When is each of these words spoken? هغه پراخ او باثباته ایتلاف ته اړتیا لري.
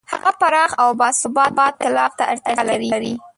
هغه 0.13 0.31
پراخ 0.41 0.71
او 0.83 0.89
باثباته 0.99 1.63
ایتلاف 1.67 2.11
ته 2.19 2.23
اړتیا 2.31 2.61
لري. 2.91 3.13